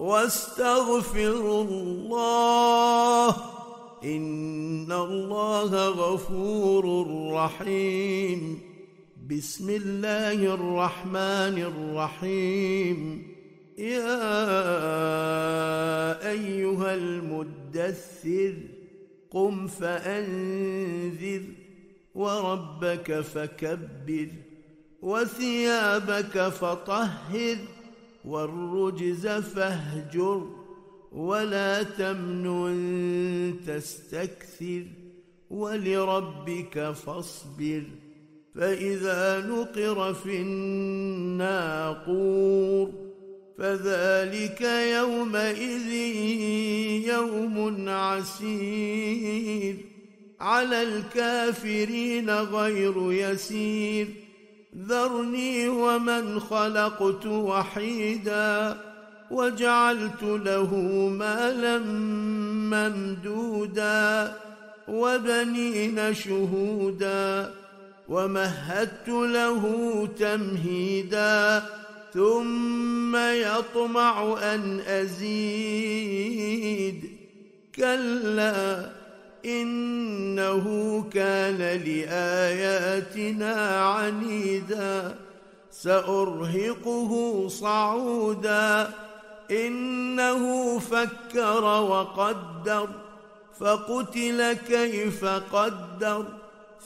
واستغفروا 0.00 1.64
الله 1.64 3.36
إن 4.04 4.92
الله 4.92 5.88
غفور 5.88 7.06
رحيم. 7.32 8.60
بسم 9.30 9.70
الله 9.70 10.54
الرحمن 10.54 11.58
الرحيم. 11.58 12.98
يا 13.78 14.18
أيها 16.30 16.94
المدثر 16.94 18.54
قم 19.30 19.66
فأنذر 19.66 21.42
وربك 22.14 23.20
فكبر 23.20 24.28
وثيابك 25.02 26.48
فطهر 26.48 27.56
والرجز 28.28 29.26
فاهجر 29.26 30.46
ولا 31.12 31.82
تمنن 31.82 33.54
تستكثر 33.66 34.82
ولربك 35.50 36.92
فاصبر 36.92 37.82
فإذا 38.54 39.46
نقر 39.46 40.14
في 40.14 40.40
الناقور 41.30 41.88
فذلك 43.58 44.60
يومئذ 44.92 45.92
يوم 47.08 47.88
عسير 47.88 49.76
على 50.40 50.82
الكافرين 50.82 52.30
غير 52.30 53.12
يسير 53.12 54.08
ذرني 54.76 55.68
ومن 55.68 56.40
خلقت 56.40 57.26
وحيدا 57.26 58.76
وجعلت 59.30 60.22
له 60.22 60.74
مالا 61.18 61.78
ممدودا 62.72 64.36
وبنين 64.88 66.14
شهودا 66.14 67.54
ومهدت 68.08 69.08
له 69.08 69.62
تمهيدا 70.18 71.62
ثم 72.14 73.16
يطمع 73.16 74.38
أن 74.42 74.80
أزيد 74.80 76.38
كلا 77.74 78.97
إنه 79.48 80.64
كان 81.12 81.58
لآياتنا 81.86 83.54
عنيدا 83.84 85.18
سأرهقه 85.70 87.12
صعودا. 87.48 88.90
إنه 89.50 90.78
فكر 90.78 91.64
وقدر 91.64 92.88
فقتل 93.60 94.52
كيف 94.52 95.24
قدر 95.24 96.24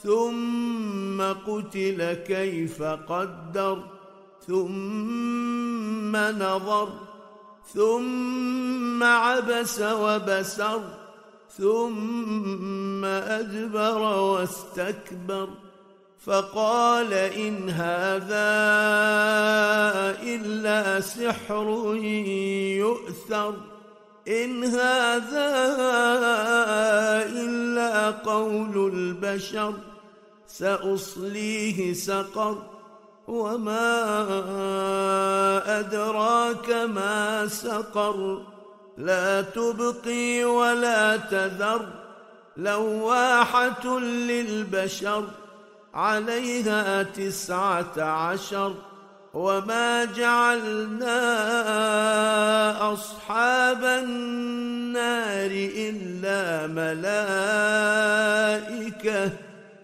ثم 0.03 1.21
قتل 1.21 2.13
كيف 2.13 2.83
قدر 2.83 3.83
ثم 4.47 6.17
نظر 6.17 6.89
ثم 7.73 9.03
عبس 9.03 9.81
وبسر. 9.81 11.02
ثم 11.57 13.05
أدبر 13.05 14.01
واستكبر 14.01 15.49
فقال 16.25 17.13
إن 17.13 17.69
هذا 17.69 18.53
إلا 20.23 20.99
سحر 20.99 21.95
يؤثر 22.77 23.55
إن 24.27 24.63
هذا 24.63 25.49
إلا 27.25 28.11
قول 28.11 28.93
البشر 28.93 29.73
سأصليه 30.47 31.93
سقر 31.93 32.57
وما 33.27 33.99
أدراك 35.79 36.69
ما 36.69 37.47
سقر 37.47 38.52
لا 38.97 39.41
تبقي 39.41 40.43
ولا 40.43 41.17
تذر 41.17 41.85
لواحة 42.57 43.99
للبشر 43.99 45.27
عليها 45.93 47.03
تسعة 47.03 48.01
عشر. 48.01 48.75
وما 49.33 50.05
جعلنا 50.05 51.13
أصحاب 52.93 53.83
النار 53.83 55.51
إلا 55.75 56.67
ملائكة. 59.07 59.31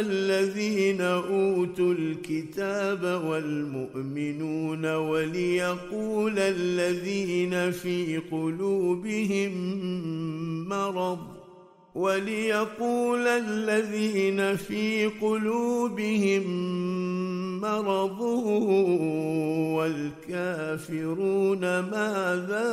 الذين 0.00 1.00
أوتوا 1.00 1.92
الكتاب 1.92 3.22
والمؤمنون 3.26 4.86
وليقول 4.94 6.38
الذين 6.38 7.70
في 7.70 8.18
قلوبهم 8.18 9.52
مرض 10.68 11.18
وليقول 11.94 13.26
الذين 13.26 14.56
في 14.56 15.06
قلوبهم 15.06 16.42
مرض 17.60 18.20
والكافرون 20.28 21.60
ماذا 21.60 22.70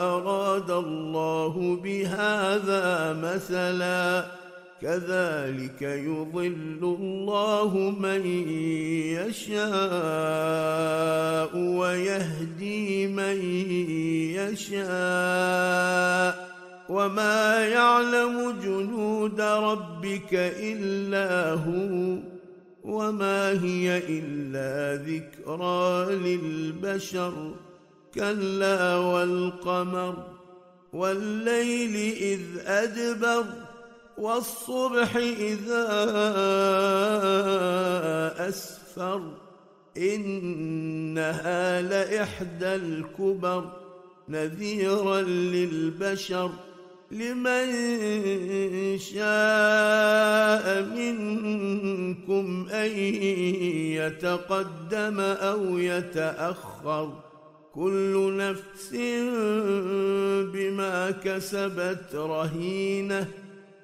أراد 0.00 0.70
الله 0.70 1.78
بهذا 1.84 3.12
مثلا؟ 3.22 4.41
كذلك 4.82 5.82
يضل 5.82 6.78
الله 6.82 7.94
من 8.00 8.26
يشاء 9.14 9.56
ويهدي 11.56 13.06
من 13.06 13.42
يشاء 14.34 14.92
وما 16.88 17.66
يعلم 17.66 18.54
جنود 18.62 19.40
ربك 19.40 20.34
إلا 20.58 21.52
هو 21.52 22.18
وما 22.84 23.50
هي 23.50 24.02
إلا 24.08 25.02
ذكرى 25.02 26.14
للبشر 26.14 27.54
كلا 28.14 28.96
والقمر 28.96 30.14
والليل 30.92 31.96
إذ 32.16 32.40
أدبر 32.66 33.44
والصبح 34.22 35.16
إذا 35.16 35.86
أسفر 38.48 39.22
إنها 39.96 41.82
لإحدى 41.82 42.74
الكبر 42.74 43.72
نذيرا 44.28 45.20
للبشر 45.20 46.50
لمن 47.10 47.68
شاء 48.98 50.82
منكم 50.82 52.68
أن 52.70 52.90
يتقدم 53.98 55.20
أو 55.20 55.78
يتأخر 55.78 57.12
كل 57.74 58.36
نفس 58.36 58.94
بما 60.52 61.10
كسبت 61.10 62.14
رهينة 62.14 63.41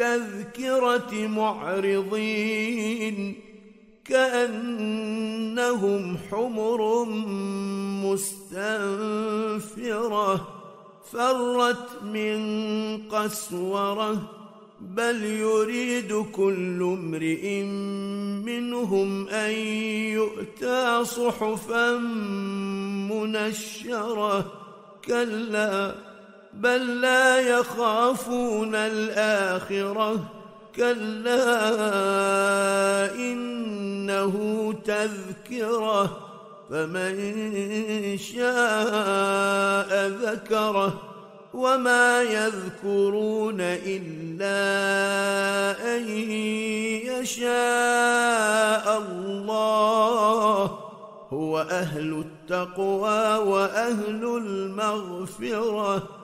التذكره 0.00 1.26
معرضين 1.26 3.34
كأنهم 4.04 6.16
حمر 6.30 7.04
مستنفرة 9.24 10.48
فرت 11.12 12.02
من 12.02 12.38
قسورة 13.08 14.30
بل 14.80 15.24
يريد 15.24 16.24
كل 16.32 16.82
امرئ 16.82 17.62
منهم 18.42 19.28
أن 19.28 19.50
يؤتى 19.50 21.04
صحفا 21.04 21.96
منشرة 23.10 24.52
كلا 25.04 25.94
بل 26.54 27.00
لا 27.00 27.40
يخافون 27.40 28.74
الآخرة. 28.74 30.24
كلا 30.76 31.54
إنه 33.14 34.74
تذكرة. 34.84 36.20
فمن 36.70 37.14
شاء 38.18 40.08
ذكره. 40.08 41.02
وما 41.54 42.22
يذكرون 42.22 43.60
إلا 43.60 44.56
أن 45.96 46.08
يشاء 47.20 48.98
الله. 48.98 50.78
هو 51.32 51.60
أهل 51.60 52.24
التقوى 52.26 53.36
وأهل 53.36 54.40
المغفرة. 54.44 56.23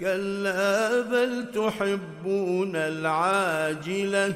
كلا 0.00 1.00
بل 1.00 1.46
تحبون 1.54 2.76
العاجلة 2.76 4.34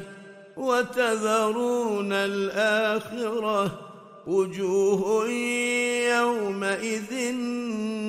وتذرون 0.57 2.13
الآخرة 2.13 3.79
وجوه 4.27 5.29
يومئذ 6.19 7.35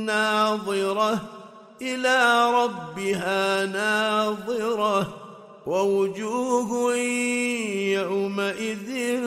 ناظرة 0.06 1.22
إلى 1.82 2.50
ربها 2.52 3.66
ناظرة 3.66 5.18
ووجوه 5.66 6.96
يومئذ 7.96 9.20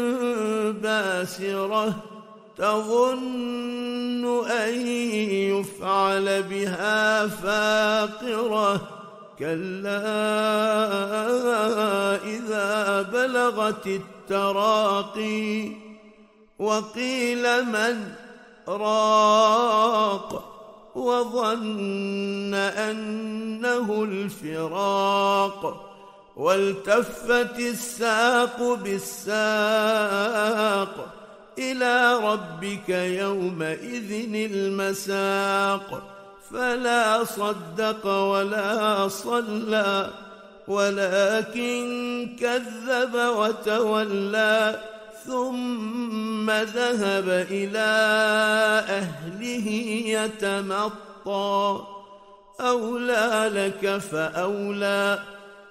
باسرة 0.83 2.14
تظن 2.59 4.45
أن 4.51 4.87
يفعل 5.27 6.43
بها 6.43 7.27
فاقرة. 7.27 8.89
كلا 9.39 10.05
إذا 12.25 13.03
بلغت 13.03 13.87
التراقي 13.87 15.71
وقيل 16.59 17.65
من 17.65 18.13
راق 18.69 20.45
وظن 20.95 22.55
أنه 22.55 24.03
الفراق. 24.05 25.91
والتفت 26.37 27.59
الساق 27.59 28.63
بالساق. 28.83 29.35
إلى 31.59 32.15
ربك 32.15 32.89
يومئذ 32.89 34.35
المساق. 34.35 36.11
فلا 36.53 37.25
صدق 37.25 38.07
ولا 38.07 39.09
صلى 39.09 40.11
ولكن 40.69 41.85
كذب 42.41 43.15
وتولى 43.15 44.81
ثم 45.27 46.51
ذهب 46.51 47.29
إلى 47.51 47.91
أهله 48.89 49.69
يتمطى. 50.07 51.81
أولى 52.61 53.51
لك 53.55 53.99
فأولى 53.99 55.19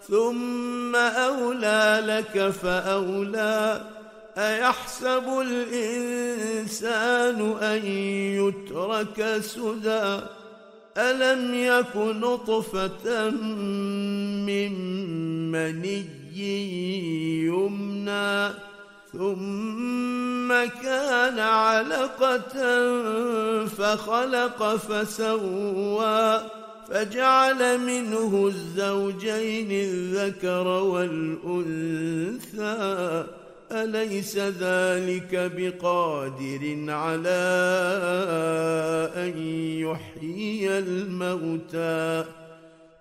ثم 0.07 0.95
أولى 0.95 2.03
لك 2.05 2.49
فأولى. 2.49 3.92
أيحسب 4.37 5.23
الإنسان 5.41 7.39
أن 7.61 7.85
يترك 7.85 9.41
سدى؟ 9.41 10.19
ألم 10.97 11.53
يك 11.53 11.95
نطفة 11.95 13.29
من 14.45 14.71
مني 15.51 16.05
يمنى؟ 17.45 18.49
ثم 19.13 20.49
كان 20.83 21.39
علقة 21.39 22.53
فخلق 23.65 24.75
فسوى 24.75 26.41
فجعل 26.89 27.77
منه 27.79 28.47
الزوجين 28.47 29.71
الذكر 29.71 30.67
والأنثى. 30.67 31.73
أليس 33.73 34.37
ذلك 34.37 35.51
بقادر 35.57 36.85
على 36.87 37.43
أن 39.15 39.37
يحيي 39.81 40.79
الموتى؟ 40.79 42.25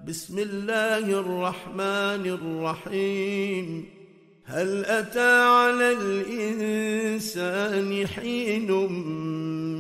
بسم 0.08 0.38
الله 0.38 0.98
الرحمن 0.98 2.26
الرحيم. 2.26 3.84
هل 4.44 4.84
أتى 4.84 5.42
على 5.42 5.92
الإنسان 5.92 8.06
حين 8.06 8.72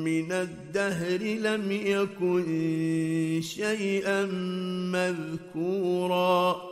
من 0.04 0.32
الدهر 0.32 1.18
لم 1.18 1.72
يكن 1.72 3.40
شيئا 3.42 4.24
مذكورا؟ 4.92 6.71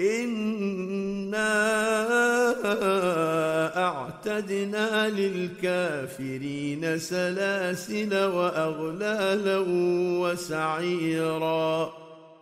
انا 0.00 1.54
اعتدنا 3.76 5.08
للكافرين 5.08 6.98
سلاسل 6.98 8.24
واغلالا 8.24 9.64
وسعيرا 10.20 11.92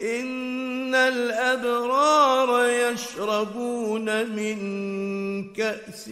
ان 0.02 0.94
الابرار 0.94 2.68
يشربون 2.68 4.26
من 4.30 4.58
كاس 5.52 6.10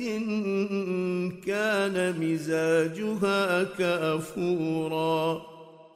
كان 1.46 2.14
مزاجها 2.20 3.64
كافورا 3.78 5.42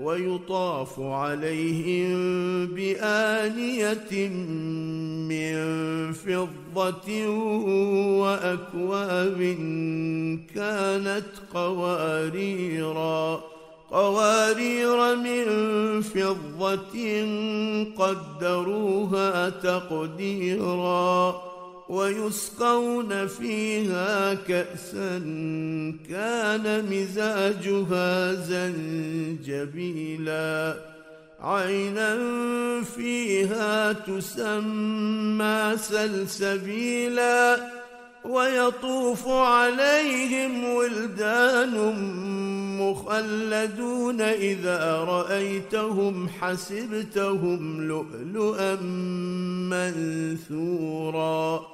ويطاف 0.00 1.00
عليهم 1.00 2.14
بآنية 2.66 4.28
من 5.28 5.56
فضة 6.12 7.28
وأكواب 8.20 9.40
كانت 10.54 11.30
قواريرا 11.54 13.40
قوارير 13.90 15.16
من 15.16 15.44
فضة 16.02 16.96
قدروها 17.98 19.48
تقديرا. 19.48 21.34
ويسقون 21.88 23.26
فيها 23.26 24.34
كأسا 24.34 25.18
كان 26.10 26.84
مزاجها 26.90 28.32
زنجبيلا. 29.52 30.76
عينا 31.40 32.18
فيها 32.96 33.92
تسمى 33.92 35.76
سلسبيلا. 35.76 37.70
ويطوف 38.24 39.28
عليهم 39.28 40.64
ولدان 40.64 41.74
مخلدون 42.80 44.20
إذا 44.20 44.96
رأيتهم 44.96 46.28
حسبتهم 46.28 47.88
لؤلؤا 47.88 48.74
منثورا. 50.50 51.73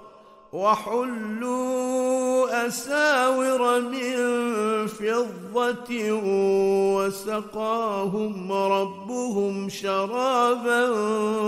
وحلوا 0.53 2.31
أساور 2.67 3.81
من 3.81 4.17
فضة 4.87 6.11
وسقاهم 6.95 8.51
ربهم 8.51 9.69
شرابا 9.69 10.87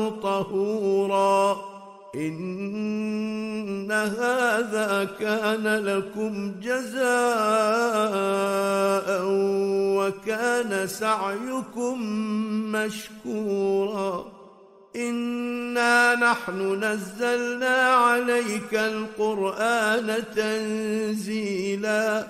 طهورا. 0.09 1.57
إن 2.15 3.91
هذا 3.91 5.09
كان 5.19 5.67
لكم 5.67 6.53
جزاء 6.61 7.03
وكان 9.97 10.87
سعيكم 10.87 12.01
مشكورا. 12.71 14.42
انا 14.95 16.15
نحن 16.15 16.83
نزلنا 16.83 17.77
عليك 17.77 18.73
القران 18.73 20.23
تنزيلا 20.35 22.27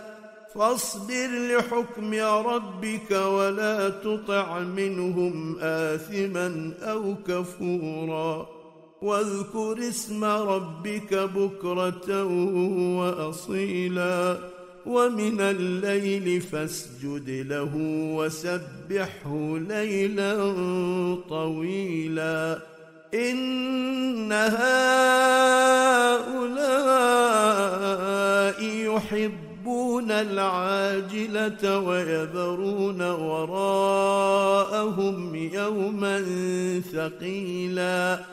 فاصبر 0.56 1.28
لحكم 1.28 2.14
ربك 2.48 3.12
ولا 3.12 3.90
تطع 3.90 4.60
منهم 4.60 5.60
اثما 5.62 6.72
أو 6.82 7.16
كفورا 7.28 8.48
واذكر 9.02 9.78
اسم 9.80 10.24
ربك 10.24 11.14
بكره 11.14 12.24
واصيلا 12.98 14.38
ومن 14.86 15.42
الليل 15.42 16.42
فاسجد 16.42 17.30
له 17.30 17.72
وسبحه 18.16 19.58
ليلا 19.58 20.36
طويلا. 21.30 22.60
إن 23.14 24.32
هؤلاء 24.32 24.64
يحبون 28.64 30.12
العاجلة 30.12 31.80
ويذرون 31.80 33.02
وراءهم 33.02 34.16
يوما 35.36 36.26
ثقيلا. 36.94 38.33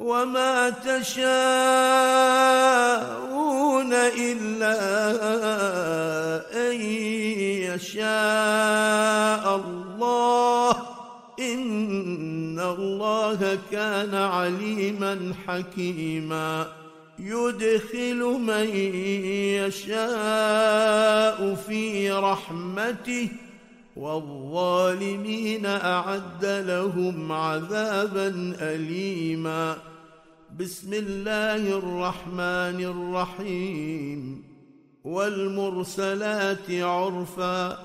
وما 0.00 0.70
تشاءون 0.70 1.18
إلا 3.92 4.78
أن 6.70 6.80
يشاء 7.74 9.56
الله. 9.56 10.70
إن 11.40 12.60
الله 12.60 13.58
كان 13.72 14.14
عليما 14.14 15.34
حكيما. 15.46 16.66
يدخل 17.18 18.20
من 18.46 18.76
يشاء 19.66 21.54
في 21.68 22.12
رحمته. 22.12 23.28
والظالمين 23.98 25.66
أعد 25.66 26.44
لهم 26.44 27.32
عذابا 27.32 28.54
اليما. 28.60 29.76
بسم 30.60 30.92
الله 30.92 31.78
الرحمن 31.78 32.84
الرحيم. 32.84 34.44
والمرسلات 35.04 36.70
عرفا 36.70 37.78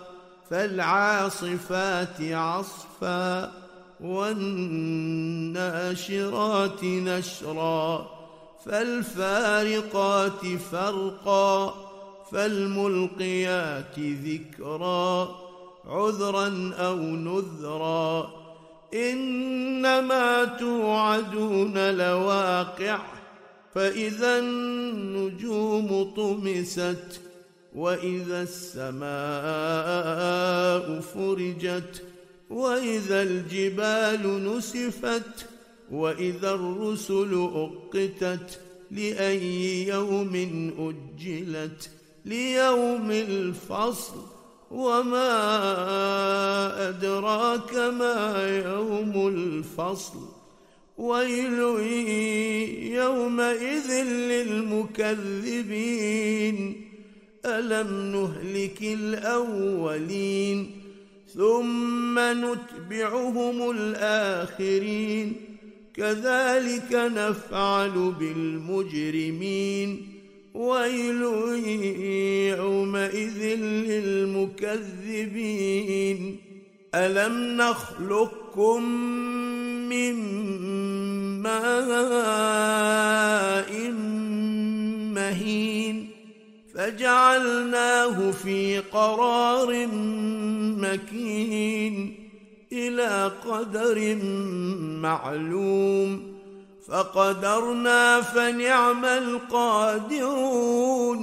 فالعاصفات 0.50 2.22
عصفا 2.22 3.52
والناشرات 4.02 4.44
نشرا 6.84 8.08
فالفارقات 8.66 10.46
فرقا 10.72 11.76
فالملقيات 12.32 14.00
ذكرا. 14.00 15.43
عذرا 15.86 16.74
أو 16.78 16.96
نذرا 16.98 18.34
إنما 18.94 20.46
توعدون 20.46 21.98
لواقع 21.98 23.00
فإذا 23.76 24.40
النجوم 24.40 26.14
طمست 26.16 27.22
وإذا 27.76 28.42
السماء 28.42 29.04
فرجت 31.00 32.04
وإذا 32.50 33.22
الجبال 33.22 34.56
نسفت 34.56 35.46
وإذا 35.92 36.52
الرسل 36.52 37.50
أقتت 37.56 38.60
لأي 38.92 39.88
يوم 39.88 40.36
أجلت 40.80 41.90
ليوم 42.26 43.12
الفصل. 43.12 44.22
وما 44.74 45.30
أدراك 46.90 47.76
ما 47.76 48.48
يوم 48.66 49.28
الفصل. 49.28 50.20
ويل 50.98 51.60
يومئذ 52.94 54.04
للمكذبين. 54.04 55.16
ألم 57.46 58.12
نهلك 58.12 58.82
الأولين 58.82 60.72
ثم 61.34 62.20
نتبعهم 62.20 63.72
الآخرين. 63.72 65.34
كذلك 65.94 66.94
نفعل 66.94 68.14
بالمجرمين. 68.20 70.13
ويل 70.54 71.22
يومئذ 72.58 73.42
للمكذبين. 73.90 74.90
ألم 76.96 77.58
نخلقكم 77.58 78.84
من 79.90 80.16
ماء 81.42 82.84
مهين 85.14 86.10
فجعلناه 86.76 88.32
في 88.32 88.80
قرار 88.80 89.88
مكين 90.78 92.16
إلى 92.72 93.32
قدر 93.46 94.16
معلوم 95.02 96.33
فقدرنا 96.94 98.22
فنعم 98.22 99.06
القادرون. 99.06 101.20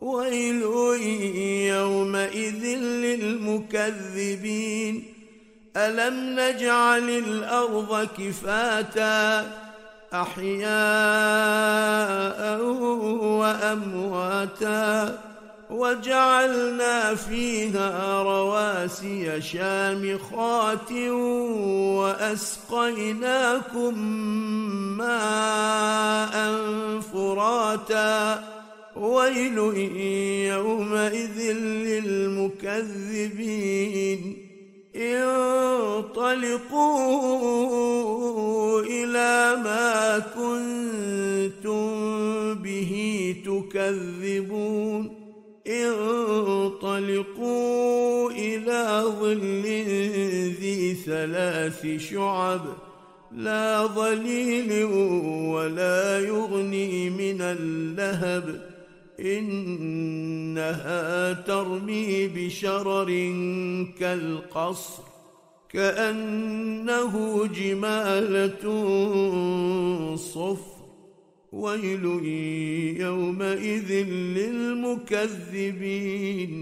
ويل 0.00 0.62
يومئذ 1.66 2.78
للمكذبين. 2.78 5.14
ألم 5.76 6.40
نجعل 6.40 7.08
الأرض 7.08 8.08
كفاتا؟ 8.18 9.46
أحياء 10.14 10.70
وأمواتا. 13.40 15.18
وجعلنا 15.72 17.14
فيها 17.14 18.22
رواسي 18.22 19.40
شامخات 19.40 20.92
وأسقيناكم 22.72 23.98
ماء 24.98 26.34
فراتا. 27.00 28.44
ويل 28.96 29.58
يومئذ 30.46 31.52
للمكذبين. 31.52 32.88
انطلقوا 34.96 36.40
إلى 38.80 39.56
ما 39.64 40.18
كنتم 40.18 41.84
به 42.54 42.92
تكذبون. 43.46 45.21
انطلقوا 45.66 47.50
إلى 48.30 49.02
ظل 49.20 49.62
ذي 50.60 50.94
ثلاث 50.94 51.86
شعب 51.96 52.60
لا 53.32 53.86
ظليل 53.86 54.84
ولا 55.54 56.20
يغني 56.20 57.10
من 57.10 57.40
اللهب 57.40 58.72
إنها 59.20 60.82
ترمي 61.32 62.28
بشرر 62.28 63.06
كالقصر 64.00 65.02
كأنه 65.68 67.46
جمالة 67.46 68.64
صفر 70.16 70.81
ويل 71.52 72.04
يومئذ 73.00 73.92
للمكذبين. 74.36 76.52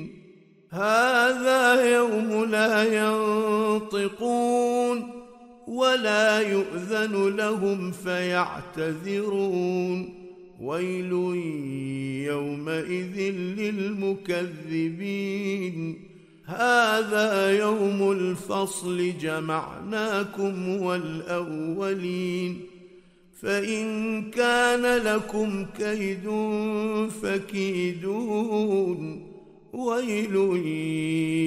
هذا 0.71 1.95
يوم 1.97 2.45
لا 2.45 3.05
ينطقون 3.05 5.11
ولا 5.67 6.41
يؤذن 6.41 7.37
لهم 7.37 7.93
فيعتذرون. 7.93 10.15
ويل 10.61 11.13
يومئذ 12.27 13.19
للمكذبين. 13.59 15.99
هذا 16.45 17.59
يوم 17.59 18.13
الفصل 18.13 19.13
جمعناكم 19.21 20.69
والأولين. 20.69 22.70
فإن 23.43 24.31
كان 24.31 24.83
لكم 24.83 25.67
كيد 25.79 26.31
فكيدون. 27.23 29.27
ويل 29.73 30.35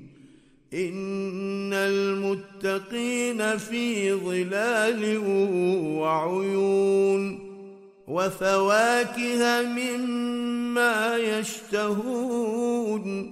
إن 0.74 1.74
المتقين 1.74 3.58
في 3.58 4.14
ظلال 4.14 5.18
وعيون. 5.98 7.40
وفواكه 8.08 9.62
مما 9.62 11.18
يشتهون. 11.18 13.32